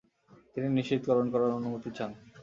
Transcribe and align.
তিনি 0.53 0.67
নিশ্চিতকরণ 0.69 1.25
করার 1.33 1.51
অনুমতি 1.57 1.89
চান। 1.97 2.11